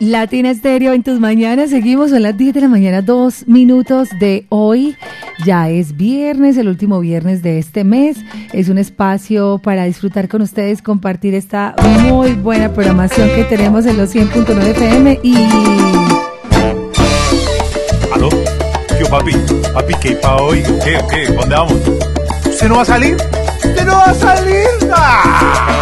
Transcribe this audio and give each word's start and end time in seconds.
Latina 0.00 0.50
Estéreo 0.50 0.94
en 0.94 1.02
tus 1.02 1.20
mañanas. 1.20 1.68
Seguimos, 1.68 2.08
son 2.08 2.22
las 2.22 2.36
10 2.36 2.54
de 2.54 2.60
la 2.62 2.68
mañana, 2.68 3.02
dos 3.02 3.46
minutos 3.46 4.08
de 4.18 4.46
hoy. 4.48 4.96
Ya 5.44 5.68
es 5.68 5.94
viernes, 5.96 6.56
el 6.56 6.68
último 6.68 7.00
viernes 7.00 7.42
de 7.42 7.58
este 7.58 7.84
mes. 7.84 8.16
Es 8.54 8.70
un 8.70 8.78
espacio 8.78 9.60
para 9.62 9.84
disfrutar 9.84 10.28
con 10.28 10.40
ustedes, 10.40 10.80
compartir 10.80 11.34
esta 11.34 11.74
muy 12.08 12.32
buena 12.32 12.72
programación 12.72 13.28
que 13.34 13.44
tenemos 13.44 13.84
en 13.84 13.98
los 13.98 14.14
100.9 14.14 14.62
FM 14.68 15.20
y... 15.22 15.34
¿Aló? 18.12 18.30
Yo, 18.98 19.06
papi, 19.10 19.32
papi, 19.74 19.94
¿qué 20.00 20.12
para 20.12 20.36
hoy? 20.36 20.62
¿Qué, 20.82 20.98
qué? 21.10 21.32
¿Dónde 21.32 21.54
vamos? 21.54 21.76
¿Usted 22.46 22.68
no 22.68 22.76
va 22.76 22.82
a 22.82 22.86
salir? 22.86 23.16
¿Usted 23.64 23.84
no 23.84 23.92
va 23.92 24.04
a 24.04 24.14
salir? 24.14 24.66
¡Ah! 24.94 25.79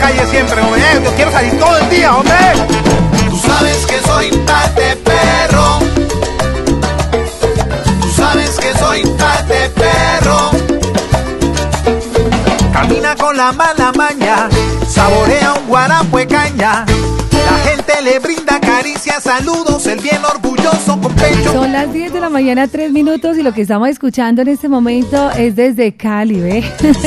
Calle 0.00 0.26
siempre, 0.26 0.60
hombre. 0.62 0.82
Yo 1.04 1.14
quiero 1.14 1.30
salir 1.30 1.58
todo 1.58 1.76
el 1.76 1.90
día, 1.90 2.16
hombre. 2.16 2.36
Tú 3.28 3.38
sabes 3.38 3.86
que 3.86 4.00
soy 4.00 4.30
pate 4.46 4.96
perro. 4.96 5.78
Tú 8.00 8.10
sabes 8.16 8.58
que 8.58 8.72
soy 8.78 9.02
pate 9.18 9.70
perro. 9.70 10.50
Camina 12.72 13.14
con 13.14 13.36
la 13.36 13.52
mala 13.52 13.92
maña, 13.92 14.48
saborea 14.88 15.52
un 15.52 15.68
guarapo 15.68 16.18
de 16.18 16.26
caña. 16.26 16.86
La 17.50 17.58
gente 17.58 17.92
le 18.02 18.18
brinda 18.20 18.60
caricias, 18.60 19.24
saludos, 19.24 19.84
el 19.86 19.98
bien 20.00 20.24
orgulloso 20.24 21.00
con 21.00 21.12
pecho. 21.14 21.52
Son 21.52 21.72
las 21.72 21.92
10 21.92 22.12
de 22.12 22.20
la 22.20 22.30
mañana, 22.30 22.68
3 22.68 22.92
minutos, 22.92 23.36
y 23.38 23.42
lo 23.42 23.52
que 23.52 23.62
estamos 23.62 23.88
escuchando 23.88 24.42
en 24.42 24.48
este 24.48 24.68
momento 24.68 25.30
es 25.32 25.56
desde 25.56 25.92
Cali, 25.92 26.38
¿ve? 26.40 26.64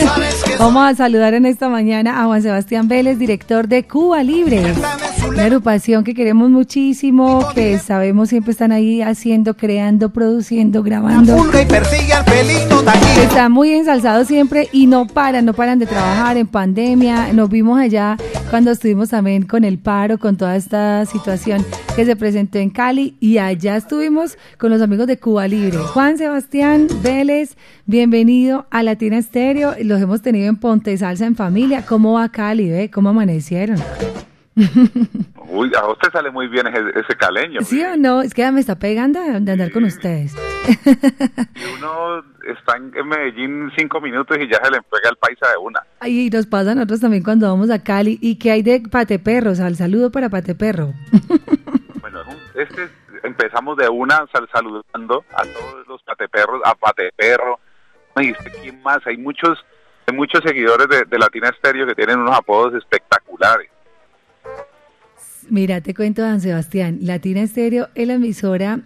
Vamos 0.59 0.83
a 0.91 0.95
saludar 0.95 1.33
en 1.33 1.45
esta 1.45 1.69
mañana 1.69 2.21
a 2.21 2.25
Juan 2.25 2.41
Sebastián 2.41 2.89
Vélez, 2.89 3.17
director 3.17 3.69
de 3.69 3.83
Cuba 3.83 4.21
Libre. 4.21 4.61
Una 5.27 5.45
agrupación 5.45 6.03
que 6.03 6.13
queremos 6.13 6.49
muchísimo, 6.49 7.47
que 7.55 7.79
sabemos 7.79 8.29
siempre 8.29 8.51
están 8.51 8.71
ahí 8.71 9.01
haciendo, 9.01 9.55
creando, 9.55 10.09
produciendo, 10.09 10.83
grabando. 10.83 11.37
Están 13.21 13.51
muy 13.51 13.71
ensalzados 13.71 14.27
siempre 14.27 14.67
y 14.71 14.85
no 14.85 15.07
paran, 15.07 15.45
no 15.45 15.53
paran 15.53 15.79
de 15.79 15.85
trabajar 15.85 16.37
en 16.37 16.47
pandemia. 16.47 17.33
Nos 17.33 17.49
vimos 17.49 17.79
allá 17.79 18.17
cuando 18.49 18.71
estuvimos 18.71 19.09
también 19.09 19.43
con 19.43 19.63
el 19.63 19.79
paro, 19.79 20.19
con 20.19 20.37
toda 20.37 20.55
esta 20.55 21.05
situación 21.05 21.65
que 21.95 22.05
se 22.05 22.15
presentó 22.15 22.59
en 22.59 22.69
Cali 22.69 23.15
y 23.19 23.37
allá 23.37 23.77
estuvimos 23.77 24.37
con 24.57 24.71
los 24.71 24.81
amigos 24.81 25.07
de 25.07 25.17
Cuba 25.17 25.47
Libre. 25.47 25.77
Juan 25.77 26.17
Sebastián 26.17 26.87
Vélez, 27.01 27.55
bienvenido 27.85 28.67
a 28.71 28.83
Latina 28.83 29.17
Estéreo. 29.17 29.73
Los 29.81 30.01
hemos 30.01 30.21
tenido 30.21 30.47
en 30.47 30.57
Ponte 30.57 30.97
Salsa 30.97 31.25
en 31.25 31.35
familia. 31.35 31.85
¿Cómo 31.85 32.13
va 32.13 32.29
Cali? 32.29 32.69
Ve? 32.69 32.91
¿Cómo 32.91 33.09
amanecieron? 33.09 33.77
Uy, 34.55 35.71
a 35.75 35.87
usted 35.87 36.11
sale 36.11 36.29
muy 36.31 36.47
bien 36.47 36.67
ese, 36.67 37.15
caleño. 37.17 37.61
¿Sí 37.61 37.83
o 37.83 37.97
no? 37.97 38.21
Es 38.21 38.33
que 38.33 38.43
ya 38.43 38.51
me 38.51 38.59
está 38.59 38.77
pegando 38.77 39.19
de 39.19 39.51
andar 39.51 39.71
con 39.71 39.83
ustedes. 39.83 40.35
Y 40.65 41.77
uno 41.77 42.23
está 42.47 42.77
en 42.77 43.07
Medellín 43.07 43.69
cinco 43.77 43.99
minutos 43.99 44.37
y 44.39 44.47
ya 44.47 44.63
se 44.63 44.71
le 44.71 44.81
pega 44.83 45.09
el 45.09 45.17
paisa 45.17 45.49
de 45.49 45.57
una. 45.57 45.83
Y 46.05 46.29
nos 46.29 46.45
pasa 46.45 46.71
a 46.71 46.75
nosotros 46.75 47.01
también 47.01 47.21
cuando 47.21 47.49
vamos 47.49 47.69
a 47.69 47.83
Cali. 47.83 48.17
¿Y 48.21 48.37
qué 48.39 48.51
hay 48.51 48.63
de 48.63 48.81
Pateperros? 48.89 49.59
Al 49.59 49.75
saludo 49.75 50.11
para 50.11 50.29
Pateperro. 50.29 50.93
Bueno, 52.01 52.19
este 52.55 52.89
empezamos 53.23 53.77
de 53.77 53.87
una 53.87 54.25
saludando 54.51 55.23
a 55.33 55.43
todos 55.43 55.87
los 55.87 56.03
pateperros, 56.03 56.61
a 56.65 56.75
Pateperro. 56.75 57.59
¿Quién 58.13 58.83
más? 58.83 58.99
Hay 59.07 59.17
muchos, 59.17 59.57
hay 60.05 60.15
muchos 60.15 60.41
seguidores 60.45 60.87
de, 60.89 61.05
de 61.05 61.17
Latina 61.17 61.49
Estéreo 61.49 61.87
que 61.87 61.95
tienen 61.95 62.19
unos 62.19 62.37
apodos 62.37 62.73
espectaculares. 62.75 63.72
Mira, 65.49 65.81
te 65.81 65.93
cuento, 65.93 66.21
Dan 66.21 66.41
Sebastián, 66.41 66.99
Latina 67.01 67.41
Estéreo 67.41 67.89
es 67.95 68.07
la 68.07 68.13
emisora 68.13 68.81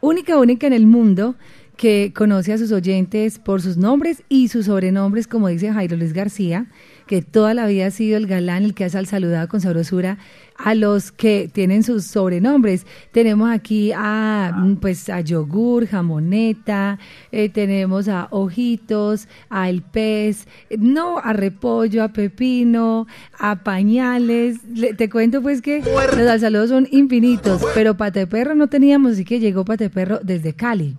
única, 0.00 0.38
única 0.38 0.66
en 0.66 0.72
el 0.72 0.86
mundo 0.86 1.36
que 1.76 2.12
conoce 2.14 2.52
a 2.52 2.58
sus 2.58 2.72
oyentes 2.72 3.38
por 3.38 3.62
sus 3.62 3.76
nombres 3.76 4.24
y 4.28 4.48
sus 4.48 4.66
sobrenombres, 4.66 5.28
como 5.28 5.48
dice 5.48 5.72
Jairo 5.72 5.96
Luis 5.96 6.12
García, 6.12 6.66
que 7.06 7.22
toda 7.22 7.54
la 7.54 7.66
vida 7.66 7.86
ha 7.86 7.90
sido 7.90 8.16
el 8.16 8.26
galán, 8.26 8.64
el 8.64 8.74
que 8.74 8.84
ha 8.84 8.88
saludado 8.90 9.48
con 9.48 9.60
sabrosura 9.60 10.18
a 10.58 10.74
los 10.74 11.12
que 11.12 11.48
tienen 11.52 11.82
sus 11.82 12.04
sobrenombres. 12.04 12.86
Tenemos 13.12 13.50
aquí 13.50 13.92
a 13.94 14.52
pues 14.80 15.08
a 15.08 15.20
yogur, 15.20 15.86
jamoneta, 15.86 16.98
eh, 17.32 17.48
tenemos 17.48 18.08
a 18.08 18.28
ojitos, 18.30 19.28
a 19.48 19.68
el 19.68 19.82
pez, 19.82 20.46
no 20.78 21.18
a 21.18 21.32
repollo, 21.32 22.02
a 22.02 22.08
pepino, 22.08 23.06
a 23.38 23.56
pañales. 23.62 24.58
te 24.96 25.08
cuento 25.08 25.40
pues 25.40 25.62
que 25.62 25.82
los 26.16 26.40
saludos 26.40 26.70
son 26.70 26.88
infinitos, 26.90 27.64
pero 27.74 27.96
Pateperro 27.96 28.54
no 28.54 28.66
teníamos, 28.68 29.12
así 29.12 29.24
que 29.24 29.38
llegó 29.38 29.64
Pateperro 29.64 30.18
desde 30.22 30.54
Cali. 30.54 30.96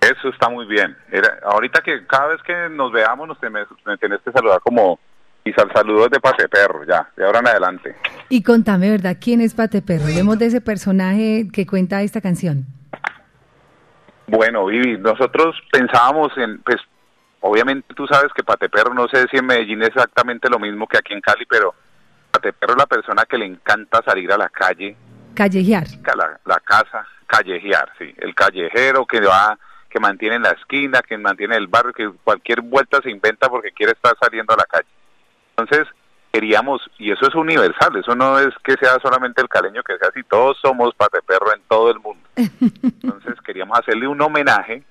Eso 0.00 0.28
está 0.28 0.48
muy 0.48 0.66
bien. 0.66 0.96
Era, 1.10 1.38
ahorita 1.44 1.80
que 1.80 2.06
cada 2.06 2.28
vez 2.28 2.42
que 2.42 2.68
nos 2.70 2.92
veamos 2.92 3.26
nos 3.26 3.40
tenés, 3.40 3.66
que 4.24 4.32
saludar 4.32 4.60
como 4.60 5.00
y 5.46 5.52
saludos 5.52 6.10
de 6.10 6.18
Pate 6.18 6.48
Perro, 6.48 6.84
ya, 6.84 7.08
de 7.16 7.24
ahora 7.24 7.38
en 7.38 7.46
adelante. 7.46 7.94
Y 8.28 8.42
contame, 8.42 8.90
¿verdad? 8.90 9.16
¿Quién 9.20 9.40
es 9.40 9.54
Pate 9.54 9.80
Perro? 9.80 10.04
Hablemos 10.06 10.38
de 10.40 10.46
ese 10.46 10.60
personaje 10.60 11.46
que 11.52 11.66
cuenta 11.66 12.02
esta 12.02 12.20
canción. 12.20 12.66
Bueno, 14.26 14.66
Vivi, 14.66 14.98
nosotros 14.98 15.54
pensábamos 15.70 16.36
en, 16.36 16.58
pues, 16.62 16.78
obviamente 17.40 17.94
tú 17.94 18.08
sabes 18.08 18.32
que 18.34 18.42
Pate 18.42 18.68
Perro, 18.68 18.92
no 18.92 19.06
sé 19.06 19.26
si 19.30 19.36
en 19.36 19.46
Medellín 19.46 19.82
es 19.82 19.88
exactamente 19.88 20.50
lo 20.50 20.58
mismo 20.58 20.88
que 20.88 20.98
aquí 20.98 21.14
en 21.14 21.20
Cali, 21.20 21.46
pero 21.48 21.72
Pate 22.32 22.52
Perro 22.52 22.72
es 22.72 22.78
la 22.78 22.86
persona 22.86 23.24
que 23.24 23.38
le 23.38 23.46
encanta 23.46 24.02
salir 24.04 24.32
a 24.32 24.36
la 24.36 24.48
calle. 24.48 24.96
Callejear. 25.34 25.86
La, 26.16 26.40
la 26.44 26.58
casa, 26.58 27.06
callejear, 27.28 27.92
sí. 28.00 28.12
El 28.16 28.34
callejero 28.34 29.06
que 29.06 29.20
va 29.20 29.56
que 29.88 30.00
mantiene 30.00 30.40
la 30.40 30.50
esquina, 30.50 31.00
que 31.02 31.16
mantiene 31.16 31.56
el 31.56 31.68
barrio, 31.68 31.92
que 31.92 32.10
cualquier 32.24 32.62
vuelta 32.62 33.00
se 33.00 33.10
inventa 33.10 33.48
porque 33.48 33.70
quiere 33.70 33.92
estar 33.92 34.16
saliendo 34.20 34.52
a 34.52 34.56
la 34.56 34.64
calle. 34.64 34.88
Entonces, 35.56 35.86
queríamos, 36.32 36.82
y 36.98 37.10
eso 37.10 37.26
es 37.26 37.34
universal, 37.34 37.96
eso 37.96 38.14
no 38.14 38.38
es 38.38 38.50
que 38.62 38.74
sea 38.74 38.98
solamente 39.02 39.40
el 39.40 39.48
caleño, 39.48 39.82
que 39.82 39.96
sea 39.96 40.08
así, 40.08 40.22
todos 40.24 40.58
somos 40.60 40.92
perro 40.94 41.54
en 41.54 41.62
todo 41.68 41.90
el 41.90 41.98
mundo. 41.98 42.22
Entonces, 42.36 43.34
queríamos 43.44 43.78
hacerle 43.78 44.06
un 44.06 44.20
homenaje 44.20 44.82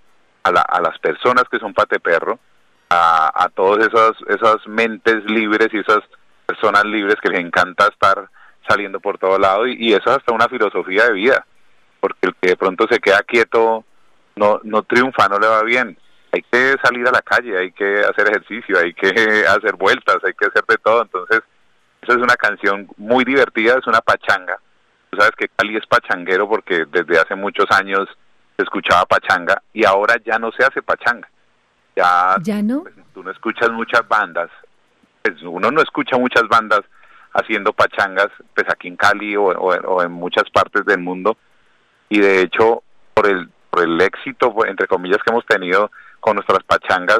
a, 0.43 0.51
la, 0.51 0.61
a 0.61 0.81
las 0.81 0.97
personas 0.99 1.43
que 1.51 1.59
son 1.59 1.73
pateperro, 1.73 2.39
a, 2.89 3.43
a 3.43 3.49
todas 3.49 3.87
esas, 3.87 4.13
esas 4.27 4.67
mentes 4.67 5.23
libres 5.25 5.69
y 5.71 5.79
esas 5.79 5.99
personas 6.45 6.83
libres 6.85 7.15
que 7.21 7.29
les 7.29 7.39
encanta 7.39 7.87
estar 7.87 8.27
saliendo 8.67 8.99
por 8.99 9.19
todo 9.19 9.37
lado, 9.37 9.67
y, 9.67 9.75
y 9.79 9.93
eso 9.93 10.09
es 10.09 10.17
hasta 10.17 10.33
una 10.33 10.47
filosofía 10.47 11.05
de 11.05 11.13
vida, 11.13 11.45
porque 11.99 12.27
el 12.27 12.35
que 12.41 12.49
de 12.49 12.57
pronto 12.57 12.87
se 12.89 12.99
queda 12.99 13.19
quieto 13.19 13.85
no, 14.35 14.59
no 14.63 14.83
triunfa, 14.83 15.27
no 15.27 15.39
le 15.39 15.47
va 15.47 15.63
bien. 15.63 15.97
Hay 16.35 16.41
que 16.51 16.75
salir 16.83 17.07
a 17.07 17.11
la 17.11 17.21
calle, 17.21 17.57
hay 17.57 17.71
que 17.71 18.01
hacer 18.01 18.27
ejercicio, 18.27 18.77
hay 18.77 18.93
que 18.93 19.07
hacer 19.47 19.75
vueltas, 19.77 20.17
hay 20.25 20.33
que 20.33 20.47
hacer 20.47 20.65
de 20.67 20.77
todo. 20.77 21.03
Entonces, 21.03 21.41
esa 22.01 22.13
es 22.13 22.17
una 22.17 22.35
canción 22.35 22.89
muy 22.97 23.23
divertida, 23.23 23.77
es 23.77 23.87
una 23.87 24.01
pachanga. 24.01 24.59
Tú 25.09 25.17
sabes 25.17 25.31
que 25.37 25.47
Cali 25.47 25.77
es 25.77 25.87
pachanguero 25.87 26.49
porque 26.49 26.85
desde 26.91 27.19
hace 27.19 27.35
muchos 27.35 27.67
años 27.71 28.09
se 28.57 28.63
escuchaba 28.63 29.05
pachanga 29.05 29.61
y 29.71 29.85
ahora 29.85 30.15
ya 30.25 30.37
no 30.37 30.51
se 30.51 30.65
hace 30.65 30.81
pachanga. 30.81 31.29
Ya, 31.95 32.35
¿Ya 32.41 32.61
no? 32.61 32.83
Pues, 32.83 32.95
tú 33.13 33.23
no 33.23 33.31
escuchas 33.31 33.71
muchas 33.71 34.05
bandas, 34.05 34.49
pues, 35.21 35.41
uno 35.41 35.71
no 35.71 35.81
escucha 35.81 36.17
muchas 36.17 36.45
bandas 36.49 36.81
haciendo 37.33 37.71
pachangas, 37.71 38.27
pues 38.53 38.67
aquí 38.69 38.89
en 38.89 38.97
Cali 38.97 39.37
o, 39.37 39.45
o 39.45 40.03
en 40.03 40.11
muchas 40.11 40.49
partes 40.51 40.85
del 40.85 40.99
mundo. 40.99 41.37
Y 42.09 42.19
de 42.19 42.41
hecho, 42.41 42.83
por 43.13 43.27
el 43.27 43.49
el 43.81 43.99
éxito, 44.01 44.53
entre 44.65 44.87
comillas, 44.87 45.19
que 45.23 45.31
hemos 45.31 45.45
tenido 45.45 45.91
con 46.25 46.37
nuestras 46.37 46.63
pachangas, 46.63 47.19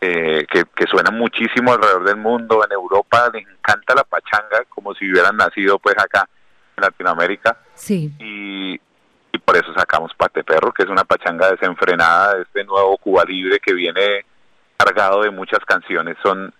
eh, 0.00 0.46
que, 0.50 0.86
suenan 0.86 1.14
muchísimo 1.14 1.74
alrededor 1.74 2.04
del 2.04 2.16
mundo. 2.16 2.64
En 2.64 2.72
Europa 2.72 3.30
les 3.34 3.46
encanta 3.46 3.94
la 3.94 4.04
pachanga, 4.04 4.64
como 4.70 4.94
si 4.94 5.10
hubieran 5.10 5.36
nacido 5.36 5.78
pues 5.78 5.94
acá 5.98 6.26
en 6.74 6.82
Latinoamérica. 6.84 7.58
Sí. 7.74 8.10
Y, 8.18 8.80
y 9.30 9.38
por 9.44 9.56
eso 9.56 9.74
sacamos 9.76 10.12
Pate 10.16 10.42
Perro, 10.42 10.72
que 10.72 10.84
es 10.84 10.88
una 10.88 11.04
pachanga 11.04 11.50
desenfrenada 11.50 12.36
de 12.36 12.42
este 12.44 12.64
nuevo 12.64 12.96
Cuba 12.96 13.24
Libre 13.24 13.60
que 13.60 13.74
viene 13.74 14.24
cargado 14.78 15.22
de 15.22 15.30
muchas 15.30 15.62
canciones. 15.66 16.16
Son 16.22 16.50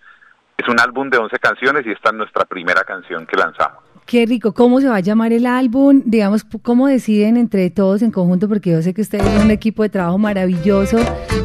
es 0.57 0.67
un 0.67 0.79
álbum 0.79 1.09
de 1.09 1.17
11 1.17 1.39
canciones 1.39 1.83
y 1.87 1.91
esta 1.93 2.09
es 2.09 2.15
nuestra 2.15 2.45
primera 2.45 2.83
canción 2.83 3.25
que 3.25 3.37
lanzamos. 3.37 3.83
Qué 4.05 4.27
rico. 4.27 4.53
¿Cómo 4.53 4.81
se 4.81 4.87
va 4.87 4.97
a 4.97 4.99
llamar 4.99 5.33
el 5.33 5.47
álbum? 5.47 6.03
Digamos, 6.05 6.45
¿cómo 6.61 6.87
deciden 6.87 7.37
entre 7.37 7.71
todos 7.71 8.03
en 8.03 8.11
conjunto? 8.11 8.47
Porque 8.47 8.69
yo 8.69 8.81
sé 8.83 8.93
que 8.93 9.01
ustedes 9.01 9.25
son 9.25 9.45
un 9.45 9.51
equipo 9.51 9.81
de 9.81 9.89
trabajo 9.89 10.19
maravilloso 10.19 10.99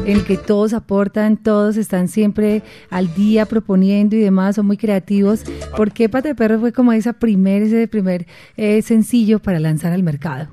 en 0.05 0.17
el 0.17 0.25
que 0.25 0.37
todos 0.37 0.73
aportan, 0.73 1.37
todos 1.37 1.75
están 1.75 2.07
siempre 2.07 2.61
al 2.91 3.15
día 3.15 3.47
proponiendo 3.47 4.15
y 4.15 4.19
demás, 4.19 4.57
son 4.57 4.67
muy 4.67 4.77
creativos. 4.77 5.43
¿Por 5.75 5.91
qué 5.91 6.07
Pate 6.07 6.35
Perro 6.35 6.59
fue 6.59 6.71
como 6.71 6.93
esa 6.93 7.13
primer, 7.13 7.63
ese 7.63 7.87
primer 7.87 8.27
eh, 8.57 8.83
sencillo 8.83 9.39
para 9.39 9.59
lanzar 9.59 9.91
al 9.91 10.03
mercado? 10.03 10.49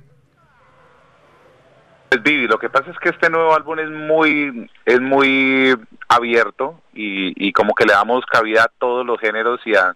Pues 2.08 2.22
Vivi, 2.22 2.46
lo 2.46 2.58
que 2.58 2.70
pasa 2.70 2.90
es 2.90 2.99
que 3.00 3.11
este 3.11 3.28
nuevo 3.28 3.54
álbum 3.54 3.78
es 3.81 3.90
muy, 3.90 4.70
es 4.87 4.99
muy 4.99 5.76
abierto 6.08 6.81
y, 6.94 7.49
y 7.49 7.52
como 7.52 7.75
que 7.75 7.84
le 7.84 7.93
damos 7.93 8.25
cabida 8.25 8.62
a 8.62 8.72
todos 8.78 9.04
los 9.04 9.20
géneros 9.20 9.61
y 9.66 9.75
a, 9.75 9.94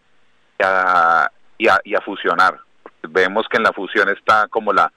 y 1.85 1.95
a, 1.95 2.01
fusionar. 2.01 2.59
Vemos 3.09 3.47
que 3.49 3.57
en 3.57 3.65
la 3.65 3.73
fusión 3.73 4.09
está 4.09 4.49
como 4.49 4.73
la, 4.73 4.93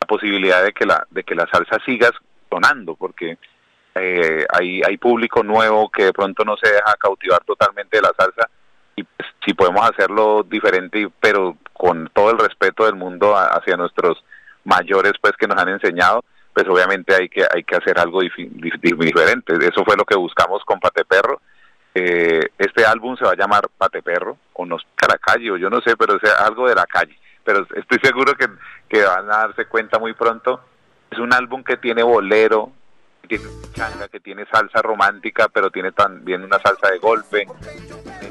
la, 0.00 0.06
posibilidad 0.06 0.62
de 0.64 0.72
que 0.72 0.86
la, 0.86 1.06
de 1.10 1.24
que 1.24 1.34
la 1.34 1.46
salsa 1.50 1.78
siga 1.84 2.10
sonando, 2.50 2.94
porque 2.94 3.38
eh, 3.94 4.46
hay, 4.52 4.82
hay 4.82 4.96
público 4.96 5.42
nuevo 5.42 5.90
que 5.90 6.04
de 6.04 6.12
pronto 6.12 6.44
no 6.44 6.56
se 6.56 6.70
deja 6.70 6.94
cautivar 6.98 7.42
totalmente 7.44 7.96
de 7.96 8.02
la 8.02 8.12
salsa 8.16 8.48
y 8.98 9.04
pues, 9.04 9.28
si 9.44 9.54
podemos 9.54 9.88
hacerlo 9.88 10.42
diferente, 10.42 11.08
pero 11.20 11.56
con 11.72 12.10
todo 12.12 12.30
el 12.30 12.38
respeto 12.38 12.84
del 12.84 12.96
mundo 12.96 13.36
hacia 13.36 13.76
nuestros 13.76 14.24
mayores 14.64 15.12
pues 15.20 15.34
que 15.38 15.46
nos 15.46 15.60
han 15.60 15.68
enseñado, 15.68 16.24
pues 16.52 16.66
obviamente 16.68 17.14
hay 17.14 17.28
que 17.28 17.44
hay 17.54 17.62
que 17.62 17.76
hacer 17.76 17.98
algo 17.98 18.20
diferente. 18.20 19.54
Eso 19.60 19.84
fue 19.84 19.96
lo 19.96 20.04
que 20.04 20.16
buscamos 20.16 20.64
con 20.64 20.80
Pate 20.80 21.04
Perro. 21.04 21.40
Eh, 21.94 22.48
este 22.58 22.84
álbum 22.84 23.16
se 23.16 23.24
va 23.24 23.32
a 23.32 23.36
llamar 23.36 23.68
Pate 23.76 24.02
Perro, 24.02 24.36
o 24.52 24.66
nos 24.66 24.86
la 25.08 25.18
calle, 25.18 25.50
o 25.50 25.56
yo 25.56 25.70
no 25.70 25.80
sé, 25.80 25.96
pero 25.96 26.18
sea 26.18 26.44
algo 26.46 26.68
de 26.68 26.74
la 26.74 26.86
calle. 26.86 27.18
Pero 27.44 27.66
estoy 27.74 27.98
seguro 28.02 28.34
que, 28.34 28.46
que 28.88 29.02
van 29.02 29.30
a 29.30 29.38
darse 29.38 29.66
cuenta 29.66 29.98
muy 29.98 30.12
pronto. 30.12 30.60
Es 31.10 31.18
un 31.18 31.32
álbum 31.32 31.64
que 31.64 31.78
tiene 31.78 32.02
bolero, 32.02 32.72
que 33.22 33.38
tiene 33.38 33.50
changa, 33.72 34.08
que 34.08 34.20
tiene 34.20 34.44
salsa 34.46 34.82
romántica, 34.82 35.48
pero 35.48 35.70
tiene 35.70 35.92
también 35.92 36.44
una 36.44 36.58
salsa 36.58 36.90
de 36.90 36.98
golpe, 36.98 37.38
de 37.38 38.28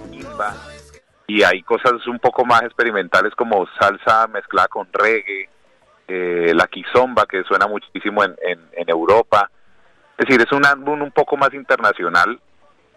y 1.27 1.44
hay 1.44 1.62
cosas 1.62 2.07
un 2.07 2.19
poco 2.19 2.45
más 2.45 2.63
experimentales 2.63 3.36
como 3.36 3.68
salsa 3.77 4.27
mezclada 4.27 4.69
con 4.69 4.88
reggae, 4.94 5.50
eh, 6.07 6.54
la 6.56 6.68
kizomba 6.68 7.25
que 7.25 7.44
suena 7.44 7.68
muchísimo 7.68 8.24
en, 8.24 8.36
en, 8.42 8.89
Europa. 8.89 9.51
Es 10.18 10.25
decir, 10.25 10.42
es 10.42 10.51
un 10.54 10.65
álbum 10.65 11.01
un 11.01 11.12
poco 11.12 11.36
más 11.36 11.54
internacional, 11.54 12.39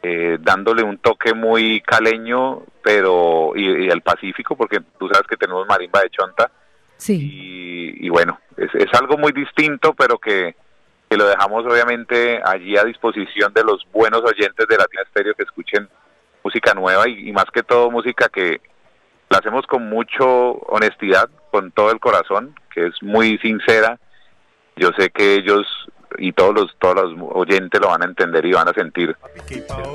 eh, 0.03 0.39
dándole 0.41 0.83
un 0.83 0.99
toque 0.99 1.35
muy 1.35 1.81
caleño, 1.83 2.63
pero 2.83 3.53
y, 3.55 3.91
al 3.91 4.03
Pacífico, 4.03 4.57
porque 4.57 4.81
tú 4.99 5.09
sabes 5.09 5.27
que 5.29 5.37
tenemos 5.37 5.67
marimba 5.67 6.01
de 6.01 6.11
chonta. 6.11 6.51
Sí. 6.97 7.97
Y, 8.01 8.09
bueno, 8.09 8.39
es, 8.57 8.75
es, 8.75 8.93
algo 8.95 9.17
muy 9.17 9.33
distinto, 9.33 9.95
pero 9.95 10.19
que, 10.19 10.55
que 11.09 11.17
lo 11.17 11.27
dejamos 11.27 11.65
obviamente 11.65 12.41
allí 12.45 12.77
a 12.77 12.85
disposición 12.85 13.53
de 13.55 13.65
los 13.65 13.87
buenos 13.93 14.23
oyentes 14.23 14.67
de 14.69 14.77
Latina 14.77 15.03
Stereo 15.11 15.35
que 15.35 15.45
escuchen 15.45 15.89
música 16.43 16.75
nueva 16.75 17.09
y 17.09 17.33
más 17.33 17.47
que 17.53 17.63
todo 17.63 17.91
música 17.91 18.29
que 18.29 18.61
la 19.31 19.39
hacemos 19.39 19.65
con 19.67 19.89
mucho 19.89 20.53
honestidad, 20.67 21.31
con 21.51 21.71
todo 21.71 21.93
el 21.93 22.01
corazón, 22.01 22.55
que 22.75 22.87
es 22.87 22.95
muy 23.01 23.39
sincera. 23.39 23.99
Yo 24.77 24.91
sé 24.99 25.11
que 25.11 25.35
ellos 25.35 25.67
y 26.19 26.33
todos 26.33 26.55
los 26.55 26.77
todos 26.79 26.97
los 26.97 27.31
oyentes 27.35 27.81
lo 27.81 27.89
van 27.89 28.03
a 28.03 28.07
entender 28.07 28.45
y 28.47 28.53
van 28.53 28.69
a 28.69 28.73
sentir 28.73 29.17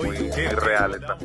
muy, 0.02 0.18
real 0.56 0.92
esta 0.94 1.18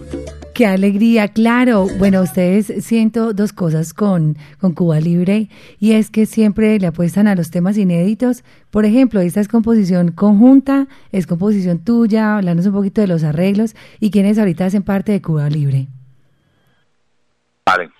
Qué 0.54 0.66
alegría, 0.66 1.28
claro. 1.28 1.86
Bueno, 1.98 2.20
ustedes 2.20 2.84
siento 2.84 3.32
dos 3.32 3.52
cosas 3.52 3.94
con, 3.94 4.36
con 4.60 4.74
Cuba 4.74 5.00
Libre 5.00 5.48
y 5.78 5.94
es 5.94 6.10
que 6.10 6.26
siempre 6.26 6.78
le 6.78 6.86
apuestan 6.86 7.28
a 7.28 7.34
los 7.34 7.50
temas 7.50 7.78
inéditos. 7.78 8.44
Por 8.70 8.84
ejemplo, 8.84 9.20
esta 9.20 9.40
es 9.40 9.48
composición 9.48 10.12
conjunta, 10.12 10.86
es 11.12 11.26
composición 11.26 11.82
tuya, 11.82 12.36
hablando 12.36 12.62
un 12.62 12.74
poquito 12.74 13.00
de 13.00 13.06
los 13.06 13.24
arreglos 13.24 13.74
y 14.00 14.10
quienes 14.10 14.38
ahorita 14.38 14.66
hacen 14.66 14.82
parte 14.82 15.12
de 15.12 15.22
Cuba 15.22 15.48
Libre. 15.48 15.86
Vale, 17.64 17.90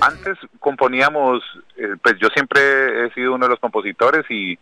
antes 0.00 0.38
componíamos, 0.58 1.42
eh, 1.76 1.94
pues 2.02 2.16
yo 2.18 2.28
siempre 2.34 3.06
he 3.06 3.12
sido 3.12 3.34
uno 3.34 3.46
de 3.46 3.50
los 3.50 3.60
compositores 3.60 4.24
y, 4.30 4.58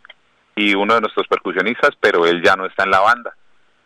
y 0.58 0.75
uno 0.75 0.94
de 0.94 1.02
nuestros 1.02 1.28
percusionistas, 1.28 1.90
pero 2.00 2.26
él 2.26 2.43
ya 2.43 2.56
no 2.56 2.66
está 2.66 2.82
en 2.82 2.90
la 2.90 2.99
banda. 2.99 3.32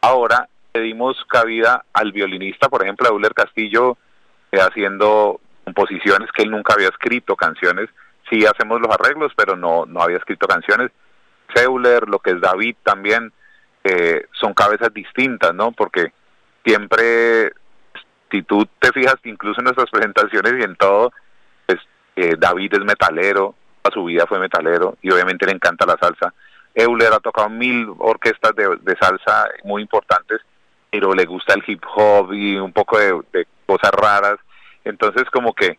Ahora 0.01 0.49
le 0.73 0.81
dimos 0.81 1.23
cabida 1.29 1.85
al 1.93 2.13
violinista, 2.13 2.71
por 2.71 2.83
ejemplo, 2.83 3.07
a 3.07 3.11
Euler 3.11 3.35
Castillo, 3.35 3.99
eh, 4.51 4.59
haciendo 4.59 5.39
composiciones 5.65 6.31
que 6.33 6.45
él 6.45 6.51
nunca 6.51 6.73
había 6.73 6.89
escrito, 6.89 7.37
canciones. 7.37 7.91
Sí 8.31 8.47
hacemos 8.47 8.81
los 8.81 8.91
arreglos, 8.91 9.33
pero 9.37 9.55
no, 9.55 9.85
no 9.85 10.01
había 10.01 10.17
escrito 10.17 10.47
canciones. 10.47 10.91
Euler, 11.55 12.09
lo 12.09 12.21
que 12.21 12.31
es 12.31 12.41
David 12.41 12.77
también, 12.83 13.35
eh, 13.85 14.25
son 14.41 14.55
cabezas 14.55 14.95
distintas, 14.95 15.55
¿no? 15.55 15.73
Porque 15.73 16.15
siempre, 16.65 17.53
si 18.31 18.41
tú 18.45 18.67
te 18.79 18.93
fijas, 18.93 19.17
incluso 19.25 19.61
en 19.61 19.65
nuestras 19.65 19.91
presentaciones 19.93 20.55
y 20.59 20.63
en 20.63 20.77
todo, 20.77 21.13
eh, 22.17 22.35
David 22.39 22.73
es 22.77 22.85
metalero, 22.85 23.55
a 23.83 23.91
su 23.91 24.05
vida 24.05 24.27
fue 24.27 24.39
metalero 24.39 24.97
y 25.03 25.11
obviamente 25.11 25.45
le 25.45 25.53
encanta 25.53 25.85
la 25.85 25.99
salsa. 26.01 26.33
Euler 26.75 27.13
ha 27.13 27.21
tocado 27.21 27.49
mil 27.49 27.93
orquestas 27.99 28.55
de, 28.55 28.97
salsa 29.01 29.49
muy 29.65 29.83
importantes, 29.83 30.41
pero 30.91 31.15
le 31.15 31.25
gusta 31.25 31.55
el 31.55 31.65
hip 31.67 31.83
hop 31.95 32.33
y 32.33 32.57
un 32.57 32.73
poco 32.73 32.99
de, 32.99 33.47
cosas 33.67 33.91
raras. 33.93 34.37
Entonces 34.85 35.25
como 35.31 35.55
que 35.55 35.79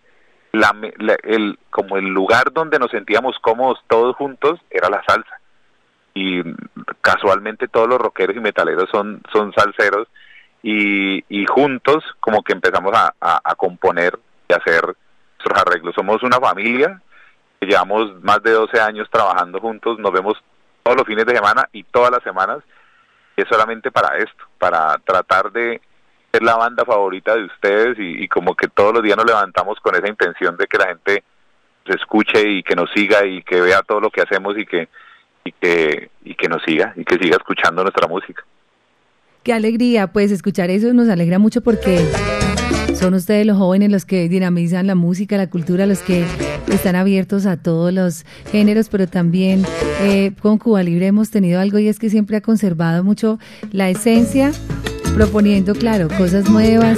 el, 1.23 1.59
como 1.69 1.97
el 1.97 2.05
lugar 2.05 2.51
donde 2.53 2.79
nos 2.79 2.91
sentíamos 2.91 3.37
cómodos 3.39 3.79
todos 3.87 4.15
juntos 4.15 4.59
era 4.69 4.89
la 4.89 5.03
salsa. 5.07 5.39
Y 6.15 6.43
casualmente 7.01 7.67
todos 7.67 7.89
los 7.89 7.99
rockeros 7.99 8.35
y 8.35 8.39
metaleros 8.39 8.89
son, 8.91 9.21
son 9.31 9.51
salseros 9.53 10.07
y, 10.61 11.23
juntos 11.47 12.03
como 12.19 12.41
que 12.43 12.53
empezamos 12.53 12.93
a, 12.95 13.13
a 13.19 13.55
componer 13.55 14.17
y 14.47 14.53
hacer 14.53 14.95
arreglos. 15.55 15.93
Somos 15.95 16.23
una 16.23 16.39
familia 16.39 17.01
llevamos 17.65 18.21
más 18.21 18.41
de 18.43 18.51
12 18.51 18.79
años 18.79 19.07
trabajando 19.11 19.59
juntos, 19.59 19.99
nos 19.99 20.11
vemos 20.11 20.35
todos 20.83 20.97
los 20.97 21.07
fines 21.07 21.25
de 21.25 21.35
semana 21.35 21.67
y 21.71 21.83
todas 21.83 22.11
las 22.11 22.23
semanas. 22.23 22.59
es 23.35 23.47
solamente 23.47 23.91
para 23.91 24.17
esto, 24.17 24.43
para 24.59 24.97
tratar 24.99 25.51
de 25.51 25.81
ser 26.31 26.43
la 26.43 26.55
banda 26.55 26.85
favorita 26.85 27.35
de 27.35 27.45
ustedes 27.45 27.97
y, 27.99 28.27
como 28.27 28.55
que 28.55 28.67
todos 28.67 28.93
los 28.93 29.01
días 29.01 29.17
nos 29.17 29.25
levantamos 29.25 29.79
con 29.79 29.95
esa 29.95 30.07
intención 30.07 30.55
de 30.57 30.67
que 30.67 30.77
la 30.77 30.87
gente 30.87 31.23
se 31.85 31.95
escuche 31.95 32.47
y 32.47 32.63
que 32.63 32.75
nos 32.75 32.91
siga 32.91 33.25
y 33.25 33.41
que 33.43 33.61
vea 33.61 33.81
todo 33.81 33.99
lo 33.99 34.09
que 34.09 34.21
hacemos 34.21 34.57
y 34.57 34.65
que 34.65 34.87
y 35.45 35.51
que 35.51 36.09
y 36.23 36.35
que 36.35 36.47
nos 36.47 36.63
siga 36.63 36.93
y 36.95 37.03
que 37.03 37.17
siga 37.17 37.37
escuchando 37.37 37.81
nuestra 37.81 38.07
música. 38.07 38.43
Qué 39.43 39.53
alegría, 39.53 40.07
pues 40.07 40.31
escuchar 40.31 40.69
eso 40.69 40.93
nos 40.93 41.09
alegra 41.09 41.37
mucho 41.37 41.61
porque 41.61 41.99
son 43.03 43.15
ustedes 43.15 43.45
los 43.45 43.57
jóvenes 43.57 43.91
los 43.91 44.05
que 44.05 44.29
dinamizan 44.29 44.87
la 44.87 44.95
música, 44.95 45.35
la 45.35 45.49
cultura, 45.49 45.85
los 45.85 45.99
que 45.99 46.23
están 46.71 46.95
abiertos 46.95 47.45
a 47.45 47.57
todos 47.57 47.91
los 47.91 48.23
géneros, 48.49 48.87
pero 48.87 49.07
también 49.07 49.65
eh, 50.03 50.31
con 50.41 50.57
Cuba 50.57 50.83
Libre 50.83 51.07
hemos 51.07 51.29
tenido 51.29 51.59
algo 51.59 51.79
y 51.79 51.89
es 51.89 51.99
que 51.99 52.09
siempre 52.09 52.37
ha 52.37 52.41
conservado 52.41 53.03
mucho 53.03 53.39
la 53.73 53.89
esencia, 53.89 54.53
proponiendo, 55.13 55.75
claro, 55.75 56.07
cosas 56.17 56.49
nuevas 56.49 56.97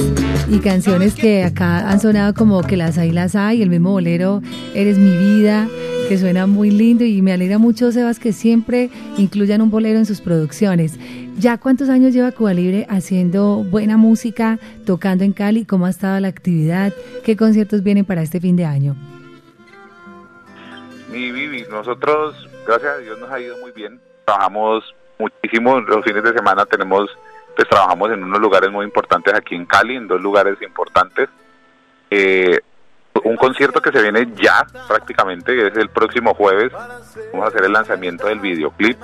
y 0.50 0.60
canciones 0.60 1.16
que 1.16 1.44
acá 1.44 1.90
han 1.90 2.00
sonado 2.00 2.34
como 2.34 2.62
que 2.62 2.78
las 2.78 2.98
hay, 2.98 3.12
las 3.12 3.36
hay, 3.36 3.62
el 3.62 3.70
mismo 3.70 3.92
bolero, 3.92 4.42
Eres 4.74 4.98
mi 4.98 5.18
vida, 5.18 5.68
que 6.08 6.18
suena 6.18 6.48
muy 6.48 6.72
lindo 6.72 7.04
y 7.04 7.22
me 7.22 7.34
alegra 7.34 7.58
mucho, 7.58 7.92
Sebas, 7.92 8.20
que 8.20 8.32
siempre 8.32 8.90
incluyan 9.18 9.62
un 9.62 9.70
bolero 9.70 10.00
en 10.00 10.06
sus 10.06 10.22
producciones. 10.22 10.98
¿Ya 11.38 11.58
cuántos 11.58 11.90
años 11.90 12.14
lleva 12.14 12.32
Cuba 12.32 12.54
Libre 12.54 12.86
haciendo 12.90 13.64
buena 13.64 13.98
música, 13.98 14.60
tocando 14.86 15.24
en 15.26 15.34
Cali? 15.34 15.66
¿Cómo 15.66 15.86
ha 15.86 15.90
estado 15.90 16.20
la 16.20 16.30
actividad? 16.30 16.94
¿Qué 17.24 17.36
conciertos 17.36 17.84
vienen 17.84 18.06
para 18.06 18.22
este 18.22 18.40
fin 18.40 18.56
de 18.56 18.66
año? 18.66 18.96
Mi 21.12 21.32
Vivi, 21.32 21.66
nosotros, 21.70 22.50
gracias 22.66 22.94
a 22.96 22.98
Dios, 23.00 23.20
nos 23.20 23.30
ha 23.30 23.40
ido 23.40 23.58
muy 23.58 23.72
bien. 23.72 24.00
Trabajamos 24.26 24.96
muchísimo 25.20 25.80
los 25.82 26.06
fines 26.06 26.24
de 26.24 26.34
semana, 26.34 26.66
tenemos, 26.66 27.10
pues 27.56 27.68
trabajamos 27.70 28.12
en 28.12 28.24
unos 28.24 28.40
lugares 28.40 28.72
muy 28.72 28.86
importantes 28.86 29.34
aquí 29.34 29.56
en 29.56 29.66
Cali, 29.66 29.96
en 29.96 30.08
dos 30.08 30.22
lugares 30.22 30.62
importantes. 30.62 31.30
Eh, 32.10 32.60
un 33.24 33.38
concierto 33.38 33.82
que 33.82 33.92
se 33.92 34.02
viene 34.02 34.28
ya 34.36 34.66
prácticamente, 34.88 35.68
es 35.68 35.78
el 35.78 35.90
próximo 35.90 36.34
jueves. 36.34 36.72
Vamos 37.32 37.46
a 37.46 37.50
hacer 37.50 37.66
el 37.66 37.72
lanzamiento 37.72 38.28
del 38.28 38.40
videoclip 38.40 38.98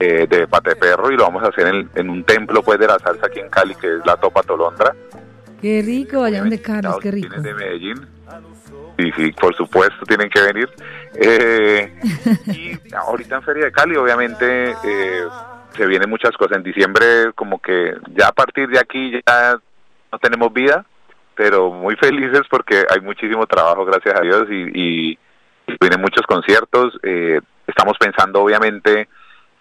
eh, 0.00 0.26
de 0.28 0.46
Pate 0.48 0.76
Perro 0.76 1.10
y 1.10 1.16
lo 1.16 1.24
vamos 1.24 1.42
a 1.44 1.48
hacer 1.48 1.88
en, 1.94 2.10
un 2.10 2.24
templo 2.24 2.62
pues 2.62 2.78
de 2.78 2.86
la 2.86 2.98
salsa 2.98 3.26
aquí 3.26 3.40
en 3.40 3.48
Cali, 3.48 3.74
que 3.76 3.96
es 3.96 4.06
la 4.06 4.16
Topa 4.16 4.42
Tolondra. 4.42 4.94
Qué 5.60 5.82
rico, 5.84 6.22
allá 6.24 6.40
donde 6.40 6.60
Carlos, 6.60 6.98
qué 7.00 7.10
rico. 7.10 7.40
de 7.40 7.54
Medellín. 7.54 8.06
Sí, 8.98 9.12
sí, 9.16 9.32
por 9.32 9.54
supuesto, 9.54 10.04
tienen 10.06 10.28
que 10.28 10.40
venir. 10.40 10.68
Eh, 11.14 11.92
y 12.46 12.94
ahorita 12.94 13.36
en 13.36 13.42
Feria 13.42 13.64
de 13.66 13.72
Cali, 13.72 13.96
obviamente, 13.96 14.70
eh, 14.84 15.22
se 15.78 15.86
vienen 15.86 16.10
muchas 16.10 16.36
cosas. 16.36 16.58
En 16.58 16.62
diciembre, 16.64 17.32
como 17.34 17.60
que 17.60 17.96
ya 18.14 18.28
a 18.28 18.32
partir 18.32 18.68
de 18.68 18.78
aquí 18.78 19.12
ya 19.26 19.58
no 20.12 20.18
tenemos 20.18 20.52
vida, 20.52 20.84
pero 21.34 21.70
muy 21.70 21.96
felices 21.96 22.42
porque 22.50 22.84
hay 22.90 23.00
muchísimo 23.00 23.46
trabajo, 23.46 23.84
gracias 23.84 24.14
a 24.14 24.22
Dios, 24.22 24.46
y, 24.50 25.12
y, 25.12 25.18
vienen 25.80 26.00
muchos 26.00 26.26
conciertos. 26.26 26.98
Eh, 27.02 27.40
estamos 27.66 27.96
pensando, 27.98 28.42
obviamente, 28.42 29.08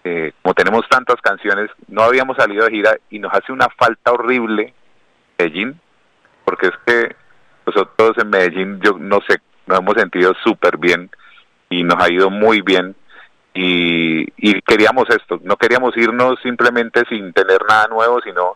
eh, 0.03 0.31
como 0.41 0.53
tenemos 0.53 0.87
tantas 0.89 1.17
canciones, 1.21 1.69
no 1.87 2.01
habíamos 2.01 2.37
salido 2.37 2.65
de 2.65 2.71
gira 2.71 2.97
y 3.09 3.19
nos 3.19 3.33
hace 3.33 3.51
una 3.51 3.67
falta 3.77 4.11
horrible 4.11 4.73
Medellín, 5.37 5.79
porque 6.45 6.67
es 6.67 6.73
que 6.85 7.15
nosotros 7.65 8.17
en 8.17 8.29
Medellín, 8.29 8.79
yo 8.81 8.97
no 8.97 9.19
sé, 9.27 9.37
nos 9.67 9.79
hemos 9.79 9.95
sentido 9.95 10.33
súper 10.43 10.77
bien 10.77 11.09
y 11.69 11.83
nos 11.83 12.01
ha 12.01 12.11
ido 12.11 12.29
muy 12.29 12.61
bien. 12.61 12.95
Y, 13.59 14.27
y 14.37 14.61
queríamos 14.61 15.09
esto, 15.09 15.39
no 15.43 15.55
queríamos 15.55 15.97
irnos 15.97 16.39
simplemente 16.43 17.03
sin 17.09 17.33
tener 17.33 17.59
nada 17.67 17.87
nuevo, 17.87 18.21
sino 18.21 18.55